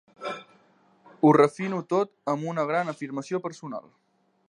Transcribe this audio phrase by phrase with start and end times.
[1.21, 3.91] Ho refino tot amb una gran afirmació personal.